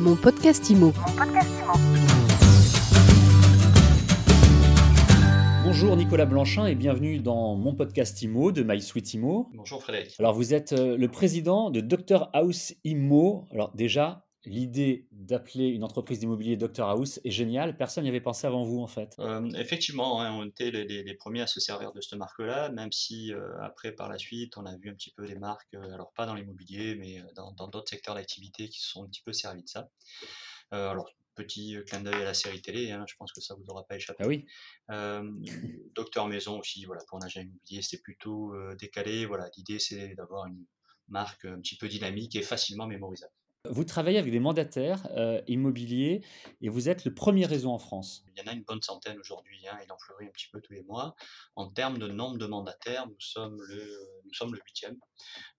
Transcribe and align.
Mon 0.00 0.16
podcast 0.16 0.70
IMO. 0.70 0.94
Bonjour 5.62 5.94
Nicolas 5.94 6.24
Blanchin 6.24 6.64
et 6.64 6.74
bienvenue 6.74 7.18
dans 7.18 7.54
mon 7.54 7.74
podcast 7.74 8.22
IMO 8.22 8.50
de 8.50 8.62
My 8.62 8.80
Sweet 8.80 9.12
IMO. 9.12 9.50
Bonjour 9.52 9.82
Frédéric. 9.82 10.14
Alors 10.18 10.32
vous 10.32 10.54
êtes 10.54 10.72
euh, 10.72 10.96
le 10.96 11.08
président 11.08 11.70
de 11.70 11.82
Dr 11.82 12.30
House 12.32 12.72
IMO. 12.84 13.46
Alors 13.52 13.72
déjà, 13.74 14.24
l'idée 14.44 15.06
d'appeler 15.12 15.68
une 15.68 15.84
entreprise 15.84 16.18
d'immobilier 16.18 16.56
Dr 16.56 16.84
House 16.84 17.20
est 17.24 17.30
géniale. 17.30 17.76
Personne 17.76 18.04
n'y 18.04 18.10
avait 18.10 18.20
pensé 18.20 18.46
avant 18.46 18.64
vous 18.64 18.80
en 18.80 18.86
fait. 18.86 19.14
Euh, 19.18 19.48
effectivement, 19.50 20.20
hein, 20.20 20.32
on 20.32 20.46
était 20.46 20.70
les, 20.70 20.84
les- 20.84 21.02
les 21.02 21.14
premiers 21.14 21.42
à 21.42 21.46
se 21.46 21.60
servir 21.60 21.92
de 21.92 22.00
cette 22.00 22.18
marque-là, 22.18 22.70
même 22.70 22.90
si 22.92 23.32
euh, 23.32 23.60
après, 23.60 23.92
par 23.92 24.08
la 24.08 24.18
suite, 24.18 24.56
on 24.56 24.64
a 24.66 24.76
vu 24.76 24.90
un 24.90 24.94
petit 24.94 25.12
peu 25.12 25.24
les 25.24 25.34
marques, 25.38 25.74
euh, 25.74 25.92
alors 25.94 26.12
pas 26.12 26.26
dans 26.26 26.34
l'immobilier, 26.34 26.94
mais 26.94 27.22
dans 27.36 27.52
d'autres 27.68 27.90
secteurs 27.90 28.14
d'activité 28.14 28.68
qui 28.68 28.80
se 28.80 28.88
sont 28.90 29.04
un 29.04 29.08
petit 29.08 29.22
peu 29.22 29.32
servis 29.32 29.62
de 29.62 29.68
ça. 29.68 29.90
Alors, 30.70 31.10
petit 31.34 31.76
clin 31.86 32.00
d'œil 32.00 32.14
à 32.14 32.24
la 32.24 32.34
série 32.34 32.60
télé, 32.62 32.90
hein, 32.92 33.04
je 33.08 33.14
pense 33.16 33.32
que 33.32 33.40
ça 33.40 33.54
vous 33.54 33.64
aura 33.68 33.84
pas 33.84 33.96
échappé. 33.96 34.22
Ah 34.24 34.28
oui, 34.28 34.46
Euh, 34.90 35.30
Docteur 35.94 36.26
Maison 36.28 36.58
aussi, 36.58 36.84
voilà, 36.84 37.02
pour 37.08 37.18
un 37.18 37.26
agent 37.26 37.40
immobilier, 37.40 37.82
c'était 37.82 38.02
plutôt 38.02 38.52
décalé. 38.78 39.26
Voilà, 39.26 39.48
l'idée 39.56 39.78
c'est 39.78 40.14
d'avoir 40.14 40.46
une 40.46 40.64
marque 41.08 41.44
un 41.44 41.60
petit 41.60 41.76
peu 41.76 41.88
dynamique 41.88 42.36
et 42.36 42.42
facilement 42.42 42.86
mémorisable. 42.86 43.32
Vous 43.68 43.84
travaillez 43.84 44.18
avec 44.18 44.32
des 44.32 44.40
mandataires 44.40 45.06
euh, 45.16 45.42
immobiliers 45.46 46.22
et 46.62 46.70
vous 46.70 46.88
êtes 46.88 47.04
le 47.04 47.12
premier 47.12 47.44
réseau 47.44 47.70
en 47.70 47.78
France. 47.78 48.24
Il 48.34 48.40
y 48.42 48.48
en 48.48 48.50
a 48.50 48.54
une 48.54 48.62
bonne 48.62 48.80
centaine 48.80 49.18
aujourd'hui, 49.18 49.58
hein, 49.70 49.76
il 49.84 49.92
en 49.92 49.98
fleurit 49.98 50.26
un 50.26 50.30
petit 50.30 50.48
peu 50.50 50.62
tous 50.62 50.72
les 50.72 50.82
mois. 50.82 51.14
En 51.56 51.68
termes 51.68 51.98
de 51.98 52.08
nombre 52.08 52.38
de 52.38 52.46
mandataires, 52.46 53.06
nous 53.06 53.20
sommes 53.20 53.60
le, 53.68 53.84
nous 54.24 54.32
sommes 54.32 54.54
le 54.54 54.60
huitième. 54.64 54.96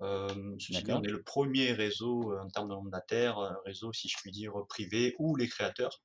Euh, 0.02 0.30
ceci 0.58 0.72
dit, 0.74 0.82
D'accord. 0.82 1.02
on 1.02 1.04
est 1.04 1.12
le 1.12 1.22
premier 1.22 1.74
réseau 1.74 2.34
euh, 2.34 2.42
en 2.42 2.48
termes 2.48 2.70
de 2.70 2.74
mandataires, 2.74 3.38
réseau, 3.66 3.94
si 3.94 4.08
je 4.10 4.18
puis 4.20 4.32
dire, 4.32 4.54
privé, 4.68 5.16
où 5.20 5.36
les 5.36 5.48
créateurs 5.48 6.02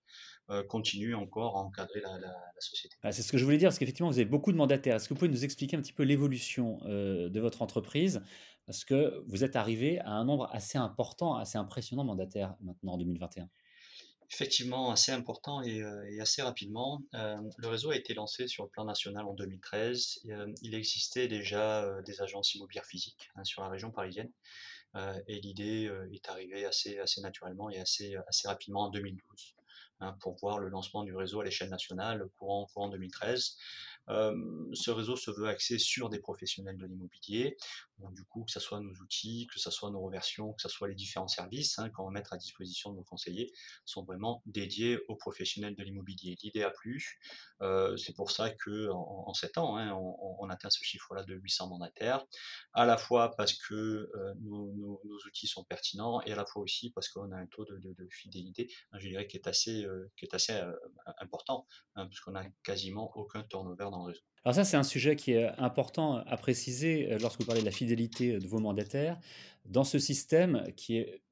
euh, 0.51 0.63
continuent 0.65 1.17
encore 1.17 1.57
à 1.57 1.61
encadrer 1.61 2.01
la, 2.03 2.11
la- 2.19 2.29
la 2.29 2.61
société. 2.61 2.95
Ah, 3.03 3.11
c'est 3.11 3.23
ce 3.23 3.33
que 3.33 3.39
je 3.39 3.45
voulais 3.45 3.57
dire, 3.57 3.69
parce 3.71 3.79
qu'effectivement, 3.79 4.11
vous 4.11 4.19
avez 4.19 4.27
beaucoup 4.29 4.53
de 4.53 4.59
mandataires. 4.59 4.97
Est-ce 4.97 5.09
que 5.09 5.15
vous 5.15 5.19
pouvez 5.19 5.31
nous 5.31 5.45
expliquer 5.45 5.79
un 5.79 5.81
petit 5.81 5.95
peu 5.95 6.03
l'évolution 6.03 6.79
de 6.85 7.41
votre 7.41 7.63
entreprise 7.63 8.21
Parce 8.67 8.85
que 8.85 9.23
vous 9.29 9.45
êtes 9.45 9.57
arrivé 9.57 10.01
à 10.01 10.11
un 10.11 10.25
nombre 10.25 10.49
assez 10.53 10.77
important, 10.77 11.37
assez 11.37 11.57
impressionnant 11.57 12.05
mandataires 12.05 12.57
maintenant 12.61 12.95
en 12.95 12.99
2021. 12.99 13.49
Effectivement, 14.33 14.91
assez 14.91 15.13
important 15.13 15.63
et, 15.63 15.81
euh, 15.81 16.21
assez 16.21 16.43
rapidement. 16.43 17.01
Euh, 17.15 17.37
le 17.59 17.69
réseau 17.69 17.91
a 17.91 17.97
été 17.97 18.13
lancé 18.13 18.49
sur 18.49 18.65
le 18.65 18.71
plan 18.71 18.85
national 18.85 19.25
en 19.25 19.35
2013. 19.35 20.21
Et, 20.25 20.33
euh, 20.33 20.53
il 20.63 20.75
existait 20.75 21.29
déjà 21.29 22.03
des 22.03 22.21
agences 22.21 22.55
immobilières 22.55 22.87
physiques 22.87 23.31
hein, 23.37 23.45
sur 23.45 23.63
la 23.63 23.69
région 23.69 23.91
parisienne. 23.91 24.31
Et 25.29 25.41
l'idée 25.41 25.93
est 26.11 26.27
arrivée 26.31 26.65
assez, 26.65 26.99
assez 26.99 27.21
naturellement 27.21 27.69
et 27.69 27.79
assez, 27.79 28.17
assez 28.29 28.49
rapidement 28.49 28.85
en 28.85 28.89
2012 28.89 29.55
hein, 30.01 30.17
pour 30.21 30.37
voir 30.37 30.59
le 30.59 30.71
lancement 30.71 31.05
du 31.05 31.15
réseau 31.15 31.41
à 31.41 31.45
l'échelle 31.45 31.69
nationale 31.69 32.27
courant, 32.39 32.65
courant 32.73 32.89
2013. 32.89 33.59
Ce 34.09 34.91
réseau 34.91 35.17
se 35.17 35.31
veut 35.31 35.49
axé 35.49 35.79
sur 35.79 36.09
des 36.09 36.19
professionnels 36.19 36.79
de 36.79 36.87
l'immobilier. 36.87 37.57
Du 38.13 38.25
coup, 38.25 38.45
que 38.45 38.53
ce 38.53 38.61
soit 38.61 38.81
nos 38.81 38.93
outils, 38.97 39.49
que 39.53 39.59
ce 39.59 39.71
soit 39.71 39.91
nos 39.91 40.01
reversions, 40.01 40.53
que 40.53 40.61
ce 40.61 40.69
soit 40.69 40.89
les 40.89 40.95
différents 40.95 41.29
services 41.29 41.79
hein, 41.79 41.89
qu'on 41.91 42.05
va 42.05 42.11
mettre 42.11 42.35
à 42.35 42.37
disposition 42.37 42.93
de 42.93 42.97
nos 42.97 43.05
conseillers, 43.05 43.53
sont 43.87 44.05
vraiment 44.05 44.43
dédiés 44.45 44.99
aux 45.09 45.17
professionnels 45.17 45.75
de 45.75 45.83
l'immobilier. 45.83 46.37
L'idée 46.43 46.63
a 46.63 46.71
plu. 46.71 47.19
C'est 47.97 48.15
pour 48.15 48.31
ça 48.31 48.51
que 48.51 48.91
en, 48.91 49.25
en 49.29 49.35
7 49.35 49.59
ans, 49.59 49.77
hein, 49.77 49.93
on, 49.95 50.49
atteint 50.51 50.71
ce 50.71 50.83
chiffre-là 50.85 51.25
de 51.25 51.35
800 51.35 51.69
mandataires, 51.69 52.25
à 52.73 52.85
la 52.85 52.97
fois 52.97 53.35
parce 53.35 53.55
que 53.55 54.11
nos, 54.41 55.01
outils 55.27 55.49
sont 55.49 55.65
pertinents 55.65 56.21
et 56.23 56.33
à 56.33 56.37
la 56.37 56.45
fois 56.45 56.63
aussi 56.63 56.91
parce 56.91 57.09
qu'on 57.09 57.33
a 57.33 57.37
un 57.37 57.47
taux 57.47 57.65
de, 57.65 58.09
fidélité, 58.11 58.71
hein, 58.93 58.99
je 59.01 59.09
dirais, 59.09 59.27
qui 59.27 59.37
est 59.37 59.49
assez, 59.49 59.87
important, 61.19 61.67
hein, 61.95 62.07
puisqu'on 62.07 62.33
n'a 62.33 62.45
quasiment 62.63 63.11
aucun 63.17 63.43
turnover 63.45 63.89
dans 63.91 63.96
Alors 64.45 64.55
ça, 64.55 64.65
c'est 64.65 64.77
un 64.77 64.85
sujet 64.85 65.17
qui 65.17 65.33
est 65.33 65.49
important 65.59 66.19
à 66.19 66.37
préciser 66.37 67.13
euh, 67.13 67.19
lorsque 67.19 67.41
vous 67.41 67.47
parlez 67.47 67.63
de 67.63 67.67
la 67.67 67.73
fidélité 67.73 68.39
de 68.39 68.47
vos 68.47 68.61
mandataires. 68.61 69.19
Dans 69.65 69.85
ce 69.85 69.99
système 69.99 70.73
qui 70.77 70.99
est 70.99 71.23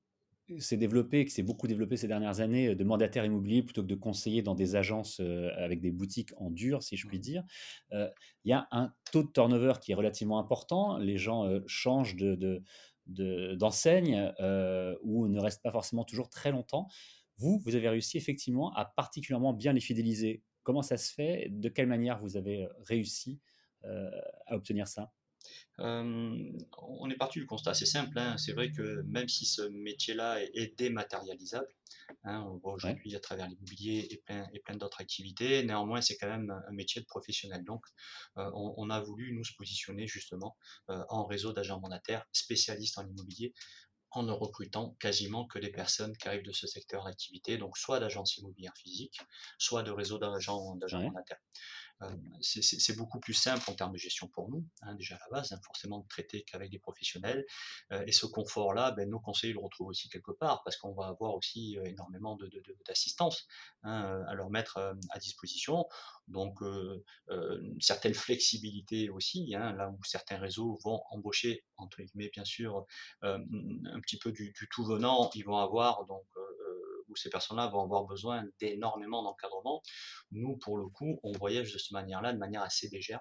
s'est 0.59 0.77
développé, 0.77 1.25
qui 1.25 1.31
s'est 1.31 1.43
beaucoup 1.43 1.69
développé 1.69 1.97
ces 1.97 2.09
dernières 2.09 2.41
années, 2.41 2.69
euh, 2.69 2.75
de 2.77 2.85
mandataires 2.85 3.25
immobiliers 3.25 3.63
plutôt 3.63 3.83
que 3.83 3.89
de 3.89 3.95
conseillers 3.95 4.43
dans 4.43 4.55
des 4.55 4.77
agences 4.77 5.21
euh, 5.21 5.51
avec 5.57 5.81
des 5.81 5.91
boutiques 5.93 6.33
en 6.39 6.51
dur, 6.51 6.83
si 6.83 6.97
je 6.97 7.07
puis 7.07 7.19
Mhm. 7.19 7.23
dire. 7.23 7.45
Euh, 7.93 8.11
Il 8.45 8.51
y 8.51 8.53
a 8.53 8.69
un 8.73 8.93
taux 9.13 9.23
de 9.25 9.31
turnover 9.33 9.75
qui 9.81 9.93
est 9.93 9.95
relativement 9.97 10.39
important. 10.39 10.99
Les 10.99 11.19
gens 11.19 11.47
euh, 11.47 11.61
changent 11.67 12.17
de, 12.17 12.35
de- 12.37 12.63
de- 13.07 13.55
d'enseigne 13.57 14.33
euh, 14.41 14.97
ou 15.03 15.29
ne 15.29 15.41
restent 15.41 15.63
pas 15.63 15.73
forcément 15.73 16.05
toujours 16.05 16.31
très 16.31 16.51
longtemps. 16.53 16.89
Vous, 17.39 17.59
vous 17.65 17.75
avez 17.77 17.89
réussi 17.89 18.17
effectivement 18.19 18.73
à 18.75 18.85
particulièrement 18.85 19.53
bien 19.55 19.73
les 19.73 19.81
fidéliser. 19.81 20.43
Comment 20.65 20.83
ça 20.83 20.97
se 20.97 21.13
fait? 21.15 21.47
De 21.51 21.69
quelle 21.69 21.87
manière 21.87 22.19
vous 22.19 22.37
avez 22.37 22.69
réussi 22.89 23.41
à 23.85 24.57
obtenir 24.57 24.89
ça? 24.89 25.13
Euh, 25.79 26.53
on 26.79 27.11
est 27.11 27.17
parti 27.17 27.39
du 27.39 27.47
constat 27.47 27.73
assez 27.73 27.85
simple. 27.85 28.19
hein. 28.19 28.37
C'est 28.39 28.53
vrai 28.53 28.73
que 28.73 29.03
même 29.03 29.29
si 29.29 29.45
ce 29.45 29.63
métier-là 29.63 30.43
est, 30.43 30.51
est 30.55 30.79
dématérialisable, 30.79 31.69
hein, 32.23 32.45
on 32.49 32.55
le 32.55 32.61
voit 32.61 32.73
aujourd'hui 32.73 33.15
à 33.15 33.21
travers 33.21 33.47
l'immobilier 33.49 34.07
et 34.11 34.23
plein, 34.25 34.49
et 34.55 34.61
plein 34.61 34.77
d'autres 34.77 35.03
activités, 35.03 35.63
néanmoins 35.65 36.01
c'est 36.01 36.17
quand 36.17 36.29
même 36.29 36.51
un 36.51 36.73
métier 36.73 37.03
de 37.03 37.07
professionnel. 37.07 37.63
Donc 37.65 37.85
euh, 38.39 38.51
on, 38.55 38.75
on 38.79 38.89
a 38.89 39.01
voulu 39.01 39.35
nous 39.35 39.45
se 39.45 39.53
positionner 39.55 40.07
justement 40.07 40.57
euh, 40.89 41.05
en 41.11 41.27
réseau 41.27 41.53
d'agents 41.53 41.81
mandataires 41.81 42.25
spécialistes 42.33 42.97
en 42.99 43.07
immobilier 43.07 43.53
en 44.17 44.23
ne 44.25 44.33
recrutant 44.33 44.97
quasiment 45.01 45.47
que 45.47 45.59
des 45.59 45.71
personnes 45.71 46.17
qui 46.17 46.29
arrivent 46.29 46.45
de 46.45 46.53
ce 46.53 46.67
secteur 46.67 47.05
d'activité, 47.05 47.59
donc 47.59 47.77
soit 47.79 48.01
d'agences 48.01 48.37
immobilières 48.39 48.77
physiques, 48.77 49.21
soit 49.59 49.83
de 49.83 49.91
réseaux 49.91 50.19
d'agents 50.19 50.77
d'agents 50.77 51.01
Ouais. 51.01 51.11
mandataires. 51.13 51.39
Euh, 51.39 51.94
c'est- 52.41 52.97
beaucoup 52.97 53.19
plus 53.21 53.35
simple 53.35 53.69
en 53.71 53.75
termes 53.75 53.93
de 53.93 53.99
gestion 53.99 54.29
pour 54.29 54.49
nous, 54.51 54.65
hein, 54.83 54.95
déjà 54.95 55.17
à 55.17 55.19
la 55.31 55.39
base, 55.39 55.53
hein, 55.53 55.61
forcément 55.65 56.01
de 56.01 56.09
traiter 56.09 56.43
qu'avec 56.45 56.71
des 56.71 56.79
professionnels. 56.79 57.45
Et 58.07 58.13
ce 58.13 58.27
confort-là, 58.27 58.93
ben, 58.93 59.09
nos 59.09 59.21
conseillers 59.21 59.53
le 59.55 59.61
retrouvent 59.61 59.89
aussi 59.89 60.09
quelque 60.09 60.33
part, 60.33 60.63
parce 60.65 60.77
qu'on 60.77 60.93
va 60.95 61.07
avoir 61.09 61.35
aussi 61.35 61.77
énormément 61.85 62.39
d'assistance 62.87 63.47
hein, 63.83 64.23
à 64.29 64.35
leur 64.35 64.51
mettre 64.51 64.79
à 65.11 65.19
disposition. 65.19 65.87
Donc, 66.29 66.61
une 66.61 67.81
certaine 67.81 68.15
flexibilité 68.15 69.09
aussi, 69.11 69.49
là 69.51 69.91
où 69.91 70.03
certains 70.05 70.39
réseaux 70.39 70.79
vont 70.85 71.03
embaucher, 71.11 71.65
entre 71.77 72.03
guillemets, 72.03 72.31
bien 72.33 72.45
sûr, 72.45 72.87
un 73.23 73.41
petit 74.01 74.19
peu 74.19 74.33
du, 74.33 74.53
du 74.53 74.69
tout 74.71 74.85
venant, 74.85 75.31
ils 75.35 75.45
vont 75.45 75.59
avoir, 75.59 76.05
donc, 76.07 76.27
où 77.15 77.17
ces 77.17 77.31
personnes-là 77.31 77.69
vont 77.69 77.83
avoir 77.83 78.05
besoin 78.05 78.45
d'énormément 78.61 79.23
d'encadrement. 79.23 79.83
Nous, 80.33 80.57
pour 80.59 80.77
le 80.77 80.87
coup, 80.89 81.21
on 81.23 81.33
voyage 81.33 81.73
de 81.73 81.79
cette 81.79 81.93
manière-là, 81.93 82.33
de 82.33 82.39
manière 82.39 82.63
assez 82.63 82.89
légère, 82.89 83.21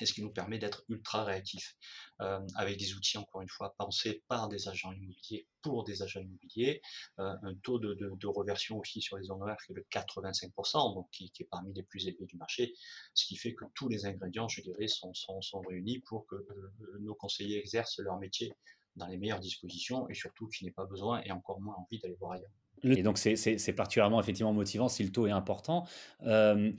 et 0.00 0.06
ce 0.06 0.12
qui 0.12 0.22
nous 0.22 0.30
permet 0.30 0.58
d'être 0.58 0.84
ultra 0.88 1.24
réactifs, 1.24 1.74
euh, 2.20 2.40
avec 2.56 2.76
des 2.78 2.94
outils, 2.94 3.16
encore 3.16 3.40
une 3.40 3.48
fois, 3.48 3.74
pensés 3.78 4.22
par 4.28 4.48
des 4.48 4.68
agents 4.68 4.92
immobiliers, 4.92 5.46
pour 5.62 5.84
des 5.84 6.02
agents 6.02 6.20
immobiliers, 6.20 6.82
euh, 7.18 7.34
un 7.42 7.54
taux 7.62 7.78
de, 7.78 8.26
reversion 8.26 8.78
aussi 8.78 9.00
sur 9.00 9.16
les 9.16 9.30
honoraires 9.30 9.56
qui 9.64 9.72
est 9.72 9.74
de 9.74 9.86
85%, 9.90 10.94
donc 10.94 11.08
qui, 11.10 11.32
est 11.40 11.48
parmi 11.50 11.72
les 11.72 11.82
plus 11.82 12.06
élevés 12.08 12.26
du 12.26 12.36
marché, 12.36 12.74
ce 13.14 13.24
qui 13.26 13.36
fait 13.36 13.54
que 13.54 13.64
tous 13.74 13.88
les 13.88 14.04
ingrédients, 14.04 14.48
je 14.48 14.60
dirais, 14.60 14.88
sont 14.88 15.60
réunis 15.66 16.00
pour 16.00 16.26
que 16.26 16.34
euh, 16.34 16.72
nos 17.00 17.14
conseillers 17.14 17.58
exercent 17.58 17.98
leur 18.00 18.18
métier 18.18 18.52
dans 18.96 19.06
les 19.06 19.16
meilleures 19.16 19.40
dispositions 19.40 20.08
et 20.08 20.14
surtout 20.14 20.48
qu'ils 20.48 20.66
n'aient 20.66 20.72
pas 20.72 20.86
besoin 20.86 21.22
et 21.22 21.30
encore 21.30 21.60
moins 21.60 21.76
envie 21.76 21.98
d'aller 21.98 22.16
voir 22.18 22.32
ailleurs. 22.32 22.50
Et 22.82 23.02
donc, 23.02 23.18
c'est 23.18 23.72
particulièrement 23.72 24.20
effectivement 24.20 24.52
motivant 24.52 24.88
si 24.88 25.02
le 25.02 25.10
taux 25.10 25.26
est 25.26 25.32
important. 25.32 25.86
Euh, 26.26 26.72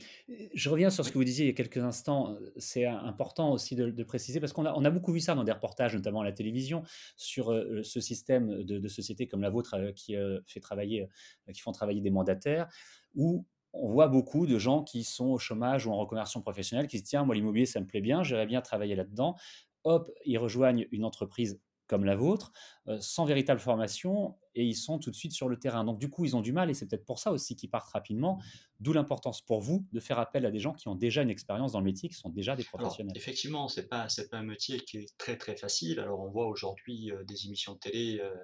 je 0.53 0.69
reviens 0.69 0.89
sur 0.89 1.05
ce 1.05 1.11
que 1.11 1.17
vous 1.17 1.23
disiez 1.23 1.45
il 1.45 1.49
y 1.49 1.51
a 1.51 1.55
quelques 1.55 1.77
instants. 1.77 2.37
C'est 2.57 2.85
important 2.85 3.51
aussi 3.51 3.75
de, 3.75 3.89
de 3.89 4.03
préciser 4.03 4.39
parce 4.39 4.53
qu'on 4.53 4.65
a, 4.65 4.73
on 4.73 4.85
a 4.85 4.89
beaucoup 4.89 5.11
vu 5.11 5.19
ça 5.19 5.35
dans 5.35 5.43
des 5.43 5.51
reportages, 5.51 5.95
notamment 5.95 6.21
à 6.21 6.25
la 6.25 6.31
télévision, 6.31 6.83
sur 7.15 7.51
euh, 7.51 7.81
ce 7.83 7.99
système 7.99 8.63
de, 8.63 8.77
de 8.77 8.87
sociétés 8.87 9.27
comme 9.27 9.41
la 9.41 9.49
vôtre 9.49 9.75
euh, 9.75 9.91
qui, 9.91 10.15
fait 10.45 10.59
travailler, 10.59 11.07
qui 11.53 11.61
font 11.61 11.71
travailler 11.71 12.01
des 12.01 12.11
mandataires, 12.11 12.67
où 13.15 13.45
on 13.73 13.89
voit 13.89 14.07
beaucoup 14.07 14.47
de 14.47 14.57
gens 14.57 14.83
qui 14.83 15.03
sont 15.03 15.27
au 15.27 15.37
chômage 15.37 15.85
ou 15.85 15.91
en 15.91 15.97
reconversion 15.97 16.41
professionnelle 16.41 16.87
qui 16.87 16.97
se 16.97 17.03
disent 17.03 17.09
Tiens, 17.09 17.25
moi, 17.25 17.35
l'immobilier, 17.35 17.65
ça 17.65 17.79
me 17.79 17.85
plaît 17.85 18.01
bien, 18.01 18.23
j'aimerais 18.23 18.45
bien 18.45 18.61
travailler 18.61 18.95
là-dedans. 18.95 19.35
Hop, 19.83 20.11
ils 20.25 20.37
rejoignent 20.37 20.87
une 20.91 21.05
entreprise 21.05 21.59
comme 21.87 22.03
la 22.03 22.15
vôtre, 22.15 22.51
sans 22.99 23.25
véritable 23.25 23.59
formation, 23.59 24.35
et 24.55 24.63
ils 24.63 24.75
sont 24.75 24.97
tout 24.97 25.11
de 25.11 25.15
suite 25.15 25.33
sur 25.33 25.49
le 25.49 25.57
terrain. 25.59 25.83
Donc 25.83 25.99
du 25.99 26.09
coup, 26.09 26.25
ils 26.25 26.35
ont 26.35 26.41
du 26.41 26.51
mal, 26.53 26.69
et 26.69 26.73
c'est 26.73 26.87
peut-être 26.87 27.05
pour 27.05 27.19
ça 27.19 27.31
aussi 27.31 27.55
qu'ils 27.55 27.69
partent 27.69 27.91
rapidement, 27.91 28.39
d'où 28.79 28.93
l'importance 28.93 29.41
pour 29.41 29.61
vous 29.61 29.85
de 29.91 29.99
faire 29.99 30.19
appel 30.19 30.45
à 30.45 30.51
des 30.51 30.59
gens 30.59 30.73
qui 30.73 30.87
ont 30.87 30.95
déjà 30.95 31.21
une 31.21 31.29
expérience 31.29 31.73
dans 31.73 31.79
le 31.79 31.85
métier, 31.85 32.09
qui 32.09 32.15
sont 32.15 32.29
déjà 32.29 32.55
des 32.55 32.65
Alors, 32.73 32.81
professionnels. 32.81 33.15
effectivement, 33.15 33.67
c'est 33.67 33.87
pas 33.87 34.09
c'est 34.09 34.29
pas 34.29 34.37
un 34.37 34.43
métier 34.43 34.79
qui 34.79 34.97
est 34.97 35.17
très 35.17 35.37
très 35.37 35.55
facile. 35.55 35.99
Alors, 35.99 36.19
on 36.21 36.29
voit 36.29 36.47
aujourd'hui 36.47 37.11
euh, 37.11 37.23
des 37.23 37.45
émissions 37.45 37.73
de 37.73 37.79
télé 37.79 38.19
euh, 38.21 38.35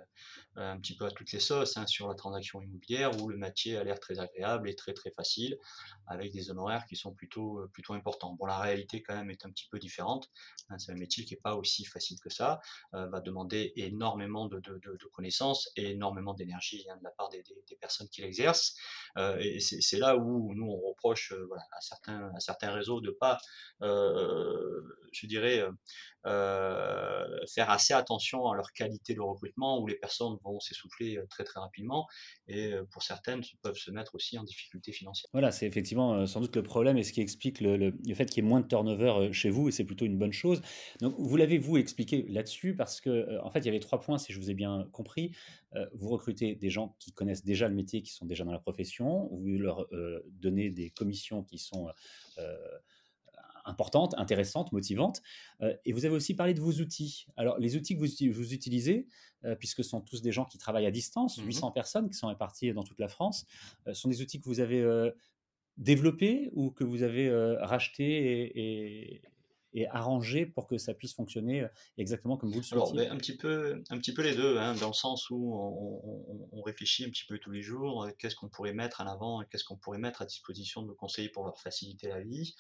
un 0.56 0.78
petit 0.80 0.96
peu 0.96 1.06
à 1.06 1.12
toutes 1.12 1.32
les 1.32 1.40
sauces 1.40 1.78
hein, 1.78 1.88
sur 1.88 2.08
la 2.08 2.16
transaction 2.16 2.62
immobilière 2.62 3.20
où 3.22 3.30
le 3.30 3.38
métier 3.38 3.78
a 3.78 3.84
l'air 3.84 4.00
très 4.00 4.20
agréable 4.20 4.70
et 4.70 4.76
très 4.76 4.94
très 4.94 5.12
facile, 5.12 5.58
avec 6.08 6.32
des 6.34 6.50
honoraires 6.52 6.86
qui 6.86 6.96
sont 6.96 7.14
plutôt 7.14 7.60
euh, 7.60 7.68
plutôt 7.74 7.94
importants. 7.94 8.34
Bon, 8.40 8.46
la 8.46 8.60
réalité 8.60 9.02
quand 9.02 9.16
même 9.16 9.30
est 9.32 9.46
un 9.46 9.50
petit 9.50 9.68
peu 9.72 9.80
différente. 9.80 10.30
hein. 10.70 10.78
c'est 10.78 10.92
un 10.92 10.96
métier 10.96 11.26
qui 11.26 11.34
est 11.34 11.42
pas 11.42 11.56
aussi 11.56 11.86
facile 11.86 12.20
que 12.20 12.30
ça, 12.30 12.60
euh, 12.94 13.08
va 13.08 13.20
demander 13.22 13.74
énormément 13.76 14.33
de, 14.50 15.08
connaissances 15.14 15.72
et 15.76 15.92
énormément 15.92 16.34
d'énergie 16.34 16.86
hein, 16.90 16.98
de 16.98 17.04
la 17.04 17.12
part 17.12 17.30
des, 17.30 17.44
personnes 17.80 18.08
qui 18.10 18.22
l'exercent. 18.22 18.76
et 19.18 19.60
c'est 19.60 19.98
là 19.98 20.16
où 20.16 20.54
nous, 20.54 20.66
on 20.66 20.90
reproche 20.90 21.34
à, 21.34 21.82
certains, 21.82 22.32
à 22.36 22.40
certains 22.40 22.72
réseaux 22.72 23.02
de 23.02 23.08
ne 23.08 23.12
pas, 23.12 23.38
je 25.14 25.28
dirais, 25.28 25.64
faire 26.24 27.70
assez 27.70 27.94
attention 27.94 28.48
à 28.48 28.56
leur 28.56 28.72
qualité 28.74 29.14
de 29.14 29.22
recrutement, 29.22 29.82
où 29.82 29.88
les 29.88 29.96
personnes 29.96 30.38
vont 30.44 30.60
s'essouffler 30.60 31.20
très 31.30 31.44
très 31.44 31.60
rapidement, 31.60 32.08
et 32.48 32.74
pour 32.92 33.04
certaines 33.04 33.42
peuvent 33.62 33.78
se 33.78 33.92
mettre 33.92 34.16
aussi 34.16 34.38
en 34.38 34.44
difficulté 34.44 34.92
financière. 34.92 35.30
Voilà, 35.34 35.52
c'est 35.52 35.66
effectivement 35.66 36.26
sans 36.26 36.42
doute 36.42 36.56
le 36.56 36.64
problème 36.64 36.98
et 36.98 37.04
ce 37.04 37.12
qui 37.12 37.22
explique 37.22 37.62
le, 37.62 37.78
le, 37.78 38.16
fait 38.16 38.26
qu'il 38.26 38.44
y 38.44 38.46
ait 38.46 38.50
moins 38.50 38.62
de 38.62 38.68
turnover 38.68 39.32
chez 39.34 39.50
vous, 39.50 39.70
et 39.70 39.72
c'est 39.72 39.84
plutôt 39.84 40.06
une 40.06 40.18
bonne 40.18 40.34
chose. 40.34 40.62
Donc, 41.02 41.16
vous 41.18 41.36
l'avez, 41.38 41.58
vous, 41.58 41.78
expliqué 41.78 42.26
là-dessus, 42.30 42.76
parce 42.76 43.02
que, 43.02 43.40
en 43.42 43.52
fait, 43.52 43.60
il 43.60 43.66
y 43.66 43.70
avait 43.70 43.80
trois 43.80 44.00
points, 44.00 44.18
si 44.18 44.34
je 44.34 44.40
vous 44.40 44.50
ai 44.50 44.54
bien 44.54 44.88
compris. 44.92 45.36
vous 45.94 46.10
recrutez 46.10 46.56
des 46.56 46.70
gens 46.70 46.96
qui 47.00 47.12
connaissent 47.12 47.44
déjà 47.44 47.68
le 47.68 47.76
métier, 47.76 48.02
qui 48.02 48.14
sont 48.14 48.26
déjà 48.26 48.44
dans 48.44 48.52
la 48.52 48.60
profession, 48.60 49.30
vous 49.32 49.58
leur 49.58 49.88
donnez 50.28 50.70
des 50.70 50.90
commissions 50.92 51.44
qui 51.44 51.58
sont 51.58 51.88
importantes, 53.66 54.14
intéressantes, 54.18 54.72
motivantes. 54.72 55.22
et 55.86 55.94
vous 55.94 56.06
avez 56.06 56.16
aussi 56.16 56.36
parlé 56.36 56.54
de 56.54 56.62
vos 56.62 56.74
outils. 56.74 57.28
Alors, 57.38 57.58
les 57.60 57.76
outils 57.76 57.96
que 57.96 58.00
vous, 58.00 58.34
vous 58.34 58.54
utilisez, 58.54 59.08
puisque 59.60 59.84
ce 59.84 59.90
sont 59.90 60.02
tous 60.02 60.22
des 60.22 60.32
gens 60.32 60.46
qui 60.46 60.58
travaillent 60.58 60.86
à 60.86 60.92
distance, 60.92 61.38
800 61.38 61.70
mmh 61.70 61.74
personnes 61.74 62.10
qui 62.10 62.18
sont 62.18 62.28
réparties 62.28 62.74
dans 62.74 62.84
toute 62.84 63.00
la 63.00 63.08
France, 63.08 63.46
sont 63.94 64.10
des 64.10 64.22
outils 64.22 64.40
que 64.40 64.46
vous 64.46 64.60
avez 64.60 65.12
développés 65.78 66.50
ou 66.54 66.72
que 66.72 66.84
vous 66.84 67.04
avez 67.04 67.30
rachetés 67.62 68.52
et, 68.54 69.14
et 69.14 69.22
arranger 69.90 70.46
pour 70.46 70.68
que 70.68 70.78
ça 70.78 70.94
puisse 70.94 71.14
fonctionner 71.14 71.66
exactement 71.98 72.38
comme 72.38 72.52
vous 72.52 72.60
le 72.60 72.64
souhaitez 72.64 72.82
Alors, 72.82 72.94
ben, 72.94 73.12
un, 73.12 73.18
petit 73.18 73.36
peu, 73.36 73.84
un 73.90 73.98
petit 73.98 74.14
peu 74.14 74.22
les 74.22 74.36
deux, 74.36 74.58
hein, 74.58 74.76
dans 74.76 74.88
le 74.88 74.94
sens 74.94 75.30
où 75.30 76.50
on, 76.52 76.62
réfléchit 76.62 77.04
un 77.04 77.10
petit 77.10 77.26
peu 77.26 77.40
tous 77.40 77.52
les 77.52 77.62
jours, 77.62 78.08
qu'est-ce 78.18 78.36
qu'on 78.36 78.48
pourrait 78.48 78.74
mettre 78.74 79.02
en 79.02 79.08
avant 79.08 79.42
et 79.42 79.46
qu'est-ce 79.48 79.66
qu'on 79.66 79.76
pourrait 79.76 79.98
mettre 79.98 80.22
à 80.22 80.26
disposition 80.26 80.82
de 80.82 80.88
nos 80.88 80.96
conseillers 80.96 81.28
pour 81.28 81.44
leur 81.44 81.60
faciliter 81.60 82.08
la 82.08 82.22
vie. 82.22 82.56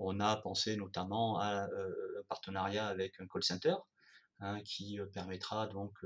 On 0.00 0.18
a 0.18 0.36
pensé 0.36 0.76
notamment 0.76 1.38
à 1.38 1.64
un 1.64 1.68
partenariat 2.28 2.86
avec 2.86 3.20
un 3.20 3.26
call 3.26 3.44
center. 3.44 3.74
Hein, 4.40 4.60
qui 4.64 4.98
permettra 5.12 5.68
donc 5.68 5.96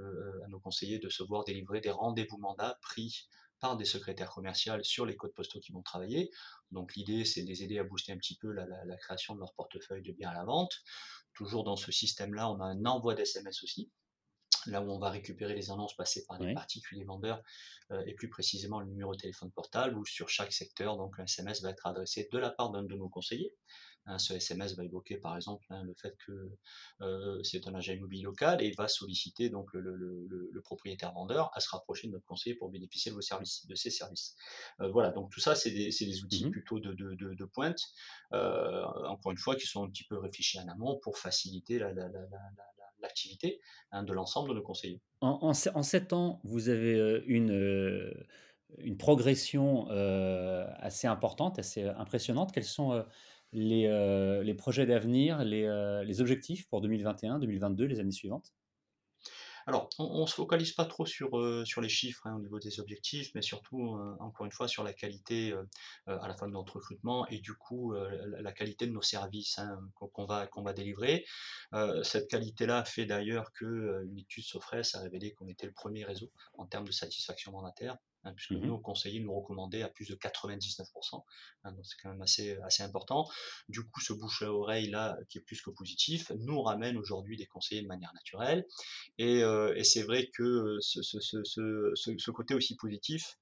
à 0.44 0.49
nos 0.49 0.61
conseillers 0.61 0.99
de 0.99 1.08
se 1.08 1.22
voir 1.22 1.44
délivrer 1.44 1.81
des 1.81 1.90
rendez-vous 1.90 2.37
mandats 2.37 2.78
pris 2.82 3.26
par 3.60 3.76
des 3.76 3.84
secrétaires 3.84 4.31
commerciales 4.31 4.84
sur 4.84 5.06
les 5.06 5.16
codes 5.16 5.34
postaux 5.34 5.60
qui 5.60 5.72
vont 5.72 5.82
travailler. 5.82 6.31
Donc 6.70 6.94
l'idée, 6.94 7.25
c'est 7.25 7.43
de 7.43 7.49
les 7.49 7.62
aider 7.62 7.78
à 7.78 7.84
booster 7.84 8.12
un 8.12 8.19
petit 8.19 8.37
peu 8.37 8.52
la, 8.52 8.66
création 8.99 9.34
de 9.34 9.40
leur 9.40 9.55
portefeuille 9.55 10.02
de 10.02 10.12
biens 10.12 10.31
à 10.31 10.34
la 10.34 10.44
vente. 10.44 10.82
Toujours 11.34 11.64
dans 11.64 11.76
ce 11.76 11.93
système-là, 11.93 12.50
on 12.50 12.60
a 12.60 12.64
un 12.64 12.84
envoi 12.84 13.14
d'SMS 13.14 13.62
aussi, 13.62 13.90
là 14.66 14.82
où 14.82 14.90
on 14.90 14.99
va 14.99 15.10
récupérer 15.10 15.55
les 15.55 15.70
annonces 15.70 15.96
passées 15.96 16.25
par 16.26 16.38
des 16.38 16.52
particuliers 16.52 17.05
vendeurs 17.05 17.43
euh, 17.90 18.02
et 18.06 18.14
plus 18.14 18.28
précisément 18.28 18.81
le 18.81 18.87
numéro 18.87 19.14
de 19.14 19.20
téléphone 19.20 19.50
portable 19.52 19.96
où 19.96 20.04
sur 20.04 20.28
chaque 20.28 20.52
secteur 20.52 20.96
donc 20.96 21.19
un 21.19 21.25
SMS 21.25 21.62
va 21.62 21.70
être 21.70 21.87
adressé 21.87 22.28
de 22.32 22.38
la 22.38 22.50
part 22.50 22.70
d'un 22.70 22.82
de 22.82 22.96
nos 22.96 23.08
conseillers 23.08 23.54
Hein, 24.09 24.19
ce 24.19 24.33
SMS 24.33 24.75
va 24.75 24.85
évoquer 24.85 25.19
par 25.19 25.37
exemple 25.37 25.67
hein, 25.69 25.83
le 25.83 25.93
fait 25.93 26.17
que 26.27 26.50
euh, 27.03 27.43
c'est 27.43 27.69
un 27.69 27.75
agent 27.75 27.93
immobilier 27.93 28.23
local 28.23 28.62
et 28.62 28.73
va 28.73 28.89
solliciter 28.89 29.50
donc 29.50 29.69
le, 29.75 30.61
propriétaire 30.65 31.12
vendeur 31.12 31.50
à 31.55 31.61
se 31.61 31.69
rapprocher 31.71 32.09
de 32.09 32.12
notre 32.12 32.27
conseiller 32.27 32.56
pour 32.56 32.69
bénéficier 32.71 33.11
de 33.11 33.17
vos 33.17 33.23
services, 33.23 33.67
de 33.67 33.75
ses 33.75 33.91
services. 33.91 34.35
Euh, 34.81 34.89
voilà, 34.91 35.11
donc 35.11 35.31
tout 35.31 35.41
ça 35.41 35.55
c'est 35.55 35.71
des, 35.71 36.23
outils 36.23 36.47
mmh 36.47 36.50
plutôt 36.50 36.81
de, 36.81 37.45
pointe, 37.45 37.81
euh, 38.33 38.85
encore 39.06 39.33
une 39.33 39.39
fois 39.39 39.56
qui 39.56 39.67
sont 39.67 39.85
un 39.85 39.91
petit 39.91 40.05
peu 40.05 40.19
réfléchis 40.19 40.59
en 40.59 40.69
amont 40.69 40.99
pour 41.03 41.19
faciliter 41.19 41.79
l'activité 43.00 43.61
hein, 43.93 44.03
de 44.03 44.12
l'ensemble 44.12 44.49
de 44.50 44.55
nos 44.55 44.62
conseillers. 44.62 45.00
En, 45.21 45.53
sept 45.53 46.12
ans, 46.12 46.41
vous 46.45 46.69
avez 46.69 47.23
une, 47.27 48.15
une 48.79 48.97
progression 48.97 49.89
assez 50.79 51.06
importante, 51.06 51.59
assez 51.59 51.85
impressionnante. 51.85 52.53
Quels 52.53 52.65
sont 52.65 53.05
les, 53.53 53.87
euh, 53.87 54.43
les 54.43 54.55
projets 54.55 54.87
d'avenir, 54.87 55.43
les, 55.45 55.65
euh, 55.65 56.21
objectifs 56.21 56.69
pour 56.69 56.81
2021, 56.81 57.39
2022, 57.39 57.85
les 57.85 58.00
années 58.00 58.12
suivantes? 58.12 58.53
Alors, 59.67 59.91
on 59.99 60.23
ne 60.23 60.27
se 60.27 60.35
focalise 60.35 60.73
pas 60.73 60.87
trop 60.87 61.05
sur, 61.05 61.39
euh, 61.39 61.62
les 61.83 61.89
chiffres 61.91 62.27
hein, 62.27 62.37
au 62.37 62.41
niveau 62.41 62.59
des 62.59 62.81
objectifs, 62.81 63.31
mais 63.35 63.43
surtout, 63.43 63.99
encore 64.19 64.47
une 64.47 64.53
fois, 64.53 64.67
sur 64.67 64.83
la 64.83 64.95
qualité 64.95 65.53
à 66.06 66.27
la 66.27 66.35
fin 66.35 66.47
de 66.47 66.53
notre 66.53 66.77
recrutement 66.77 67.29
et 67.29 67.39
du 67.39 67.53
coup, 67.53 67.93
la, 67.93 68.53
qualité 68.53 68.87
de 68.87 68.93
nos 68.93 69.03
services 69.03 69.59
hein, 69.59 69.79
qu'on 69.95 70.25
va, 70.25 70.47
qu'on 70.47 70.62
va 70.62 70.73
délivrer. 70.73 71.27
cette 72.03 72.31
qualité-là 72.31 72.87
fait 72.87 73.05
d'ailleurs 73.05 73.53
qu'une 73.53 74.17
étude 74.17 74.45
Sofres 74.45 74.95
a 74.95 75.00
révélé 75.00 75.35
qu'on 75.35 75.49
était 75.49 75.67
le 75.67 75.75
premier 75.75 76.05
réseau 76.05 76.31
en 76.56 76.65
termes 76.65 76.87
de 76.87 76.93
satisfaction 76.93 77.53
mandataire 77.53 77.99
Hein, 78.28 78.34
puisque 78.36 78.52
mmh 78.52 78.66
nos 78.69 78.78
conseillers 78.78 79.20
nous 79.20 79.34
recommandaient 79.34 79.82
à 79.82 79.88
plus 79.88 80.08
de 80.08 80.14
99%, 80.14 81.25
hein, 81.64 81.72
donc 81.72 81.86
c'est 81.86 81.96
quand 82.02 82.10
même 82.10 82.20
assez, 82.20 82.58
assez 82.58 82.82
important. 82.82 83.26
Du 83.69 83.82
coup, 83.82 84.00
ce 84.00 84.12
bouche 84.12 84.42
à 84.42 84.52
oreille 84.52 84.90
là, 84.90 85.16
qui 85.28 85.38
est 85.38 85.40
plus 85.40 85.62
que 85.62 85.70
positif, 85.70 86.30
nous 86.38 86.60
ramène 86.60 86.98
aujourd'hui 86.98 87.36
des 87.36 87.46
conseillers 87.46 87.82
de 87.82 87.86
manière 87.86 88.12
naturelle, 88.14 88.66
et, 89.16 89.42
euh, 89.42 89.75
et 89.76 89.84
c'est 89.84 90.02
vrai 90.02 90.28
que 90.34 90.76
ce, 90.80 91.02
ce, 91.02 91.20
ce, 91.20 91.92
ce, 91.94 92.30
côté 92.30 92.54
aussi 92.54 92.76
positif 92.76 93.38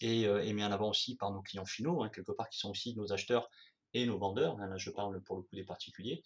est, 0.00 0.24
euh, 0.24 0.42
est, 0.42 0.52
mis 0.54 0.64
en 0.64 0.72
avant 0.72 0.90
aussi 0.90 1.16
par 1.16 1.30
nos 1.30 1.42
clients 1.42 1.66
finaux, 1.66 2.02
hein, 2.02 2.08
quelque 2.08 2.32
part 2.32 2.48
qui 2.48 2.58
sont 2.58 2.70
aussi 2.70 2.94
nos 2.96 3.12
acheteurs 3.12 3.50
et 3.94 4.06
nos 4.06 4.18
vendeurs, 4.18 4.56
là 4.58 4.76
je 4.76 4.90
parle 4.90 5.20
pour 5.22 5.36
le 5.36 5.42
coup 5.42 5.56
des 5.56 5.64
particuliers, 5.64 6.22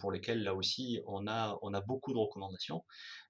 pour 0.00 0.12
lesquels 0.12 0.42
là 0.42 0.54
aussi 0.54 1.00
on 1.06 1.26
a, 1.26 1.58
on 1.62 1.74
a 1.74 1.80
beaucoup 1.80 2.12
de 2.12 2.18
recommandations. 2.18 2.84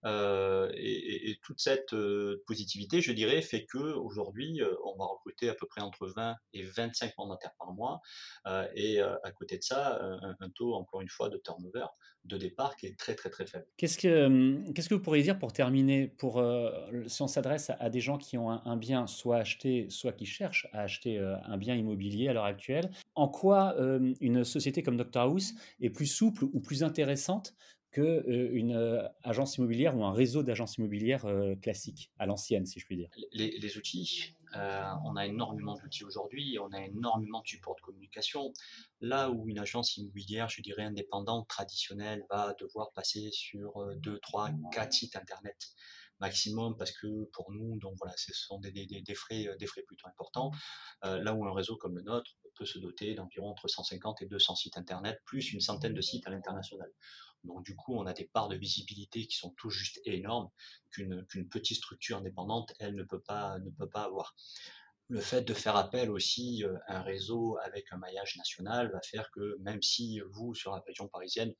Euh, 0.04 0.70
et, 0.74 1.38
toute 1.42 1.60
cette 1.60 1.92
euh, 1.92 2.42
positivité, 2.46 3.00
je 3.00 3.12
dirais, 3.12 3.42
fait 3.42 3.64
que 3.66 3.78
aujourd'hui, 3.78 4.60
euh, 4.60 4.74
on 4.84 4.96
va 4.96 5.06
recruter 5.06 5.48
à 5.48 5.54
peu 5.54 5.66
près 5.66 5.80
entre 5.80 6.08
20 6.08 6.36
et 6.52 6.62
25 6.62 7.14
mandataires 7.18 7.54
par 7.58 7.72
mois, 7.72 8.00
et 8.74 9.00
à 9.00 9.30
côté 9.32 9.58
de 9.58 9.62
ça, 9.62 10.00
un, 10.40 10.50
taux, 10.50 10.74
encore 10.74 11.00
une 11.00 11.08
fois, 11.08 11.28
de 11.28 11.38
turnover, 11.38 11.86
de 12.28 12.36
départ 12.36 12.76
qui 12.76 12.86
est 12.86 12.98
très 12.98 13.14
très 13.14 13.30
très 13.30 13.46
faible. 13.46 13.66
Qu'est-ce 13.76 13.98
que, 13.98 14.72
qu'est-ce 14.72 14.88
que 14.88 14.94
vous 14.94 15.02
pourriez 15.02 15.22
dire 15.22 15.38
pour 15.38 15.52
terminer, 15.52 16.08
pour, 16.08 16.42
si 17.06 17.22
on 17.22 17.28
s'adresse 17.28 17.70
à, 17.78 17.90
des 17.90 18.00
gens 18.00 18.18
qui 18.18 18.36
ont 18.38 18.50
un, 18.50 18.76
bien 18.76 19.06
soit 19.06 19.38
acheté, 19.38 19.86
soit 19.90 20.12
qui 20.12 20.26
cherchent 20.26 20.68
à 20.72 20.82
acheter 20.82 21.18
un 21.18 21.56
bien 21.56 21.74
immobilier 21.74 22.28
à 22.28 22.32
l'heure 22.32 22.44
actuelle, 22.44 22.90
en 23.14 23.28
quoi 23.28 23.76
une 24.20 24.44
société 24.44 24.82
comme 24.82 24.96
Dr 24.96 25.20
House 25.20 25.54
est 25.80 25.90
plus 25.90 26.06
souple 26.06 26.44
ou 26.44 26.60
plus 26.60 26.82
intéressante 26.82 27.54
qu'une 27.90 28.72
euh, 28.72 29.02
agence 29.22 29.56
immobilière 29.56 29.96
ou 29.96 30.04
un 30.04 30.12
réseau 30.12 30.42
d'agences 30.42 30.76
immobilières 30.76 31.24
euh, 31.24 31.54
classiques, 31.56 32.10
à 32.18 32.26
l'ancienne, 32.26 32.66
si 32.66 32.80
je 32.80 32.86
puis 32.86 32.96
dire? 32.96 33.08
Les, 33.32 33.76
outils, 33.76 34.34
euh, 34.56 34.92
on 35.04 35.16
a 35.16 35.26
énormément 35.26 35.74
d'outils 35.74 36.04
aujourd'hui, 36.04 36.58
on 36.60 36.72
a 36.72 36.80
énormément 36.80 37.40
de 37.40 37.46
support 37.46 37.76
de 37.76 37.80
communication. 37.80 38.52
Là 39.00 39.30
où 39.30 39.48
une 39.48 39.58
agence 39.58 39.96
immobilière, 39.96 40.48
je 40.48 40.62
dirais 40.62 40.84
indépendante, 40.84 41.48
traditionnelle, 41.48 42.24
va 42.30 42.54
devoir 42.58 42.92
passer 42.92 43.30
sur 43.32 43.86
2, 43.96 44.18
3, 44.20 44.50
4 44.72 44.92
sites 44.92 45.16
internet 45.16 45.56
maximum 46.20 46.76
parce 46.76 46.92
que 46.92 47.24
pour 47.32 47.52
nous, 47.52 47.78
donc 47.78 47.94
voilà, 47.98 48.14
ce 48.16 48.32
sont 48.32 48.58
des, 48.58 48.70
des, 48.72 49.14
frais, 49.14 49.48
des 49.58 49.66
frais 49.66 49.82
plutôt 49.82 50.08
importants. 50.08 50.50
là 51.02 51.34
où 51.34 51.46
un 51.46 51.54
réseau 51.54 51.76
comme 51.76 51.96
le 51.96 52.02
nôtre 52.02 52.32
peut 52.56 52.66
se 52.66 52.78
doter 52.78 53.14
d'environ 53.14 53.50
entre 53.50 53.68
150 53.68 54.22
et 54.22 54.26
200 54.26 54.56
sites 54.56 54.76
internet, 54.76 55.20
plus 55.24 55.52
une 55.52 55.60
centaine 55.60 55.94
de 55.94 56.00
sites 56.00 56.26
à 56.26 56.30
l'international. 56.30 56.90
Donc 57.44 57.64
du 57.64 57.76
coup, 57.76 57.94
on 57.94 58.06
a 58.06 58.12
des 58.12 58.26
parts 58.26 58.48
de 58.48 58.56
visibilité 58.56 59.26
qui 59.26 59.36
sont 59.36 59.54
tout 59.56 59.70
juste 59.70 60.00
énormes 60.04 60.50
qu'une 60.90 61.48
petite 61.48 61.76
structure 61.76 62.18
indépendante, 62.18 62.72
elle 62.80 62.94
ne 62.94 63.04
peut 63.04 63.20
pas, 63.20 63.58
ne 63.60 63.70
peut 63.70 63.88
pas 63.88 64.02
avoir. 64.02 64.34
Le 65.10 65.20
fait 65.20 65.40
de 65.42 65.54
faire 65.54 65.76
appel 65.76 66.10
aussi 66.10 66.64
euh, 66.64 66.76
à 66.86 66.98
un 66.98 67.02
réseau 67.02 67.56
avec 67.64 67.86
un 67.92 67.96
maillage 67.96 68.36
national 68.36 68.90
va 68.92 69.00
faire 69.00 69.30
que 69.30 69.56
même 69.60 69.80
si 69.80 70.20
vous, 70.32 70.54
sur 70.54 70.72
la 70.72 70.82
région 70.86 71.08
parisienne, 71.08 71.54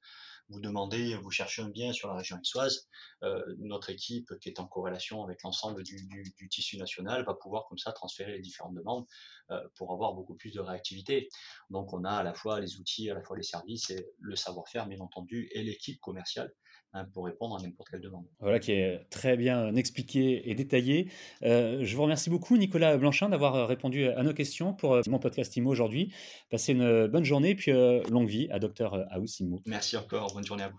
vous 0.48 0.60
demandez, 0.60 1.14
vous 1.16 1.30
cherchez 1.30 1.62
un 1.62 1.68
bien 1.68 1.92
sur 1.92 2.08
la 2.08 2.14
région 2.14 2.36
aixoise, 2.36 2.88
euh, 3.22 3.42
notre 3.58 3.90
équipe 3.90 4.38
qui 4.40 4.48
est 4.48 4.60
en 4.60 4.66
corrélation 4.66 5.22
avec 5.22 5.42
l'ensemble 5.42 5.82
du, 5.82 6.34
tissu 6.50 6.78
national 6.78 7.24
va 7.24 7.34
pouvoir 7.34 7.66
comme 7.68 7.78
ça 7.78 7.92
transférer 7.92 8.32
les 8.32 8.40
différentes 8.40 8.74
demandes 8.74 9.06
euh, 9.50 9.60
pour 9.76 9.92
avoir 9.92 10.14
beaucoup 10.14 10.34
plus 10.34 10.52
de 10.52 10.60
réactivité. 10.60 11.28
Donc 11.70 11.92
on 11.92 12.04
a 12.04 12.12
à 12.12 12.22
la 12.22 12.34
fois 12.34 12.60
les 12.60 12.78
outils, 12.78 13.10
à 13.10 13.14
la 13.14 13.22
fois 13.22 13.36
les 13.36 13.42
services 13.42 13.90
et 13.90 14.06
le 14.20 14.36
savoir-faire 14.36 14.86
bien 14.86 15.00
entendu 15.00 15.48
et 15.52 15.62
l'équipe 15.62 16.00
commerciale 16.00 16.52
Hein, 16.94 17.04
pour 17.12 17.26
répondre 17.26 17.54
à 17.54 17.62
n'importe 17.62 17.90
quelle 17.90 18.00
demande. 18.00 18.24
Voilà 18.40 18.58
qui 18.58 18.72
est 18.72 19.04
très 19.10 19.36
bien 19.36 19.74
expliqué 19.74 20.48
et 20.48 20.54
détaillé. 20.54 21.10
Euh, 21.42 21.80
je 21.82 21.94
vous 21.94 22.02
remercie 22.02 22.30
beaucoup 22.30 22.56
Nicolas 22.56 22.96
Blanchin 22.96 23.28
d'avoir 23.28 23.68
répondu 23.68 24.06
à 24.06 24.22
nos 24.22 24.32
questions 24.32 24.72
pour 24.72 24.98
mon 25.06 25.18
podcast 25.18 25.54
IMO 25.54 25.70
aujourd'hui. 25.70 26.14
Passez 26.48 26.72
une 26.72 27.06
bonne 27.06 27.24
journée 27.24 27.50
et 27.50 27.54
puis 27.54 27.72
longue 27.72 28.28
vie 28.28 28.48
à 28.50 28.58
Dr 28.58 29.04
House 29.10 29.38
IMO. 29.40 29.60
Merci 29.66 29.98
encore, 29.98 30.32
bonne 30.38 30.46
journée 30.46 30.62
à 30.62 30.68
vous. 30.68 30.76